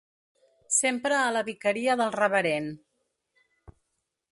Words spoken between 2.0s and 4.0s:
del reverend.